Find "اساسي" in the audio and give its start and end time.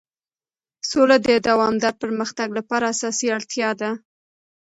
2.93-3.27